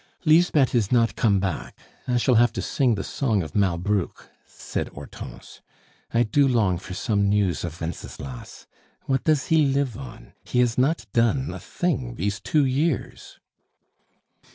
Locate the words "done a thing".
11.13-12.15